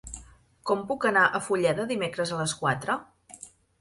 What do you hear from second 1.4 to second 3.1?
Fulleda dimecres a les quatre?